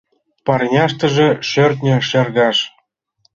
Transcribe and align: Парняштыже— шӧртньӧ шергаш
Парняштыже— 0.45 1.27
шӧртньӧ 1.49 1.95
шергаш 2.09 2.57